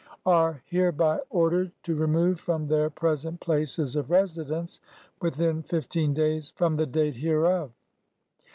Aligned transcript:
11 0.25 0.25
291 0.31 0.41
are 0.41 0.63
hereby 0.65 1.19
ordered 1.29 1.71
to 1.83 1.93
remove 1.93 2.39
from 2.39 2.65
their 2.65 2.89
present 2.89 3.39
places 3.39 3.95
of 3.95 4.09
residence 4.09 4.81
within 5.21 5.61
fifteen 5.61 6.11
days 6.11 6.49
from 6.55 6.75
the 6.75 6.87
date 6.87 7.17
hereof. 7.17 7.69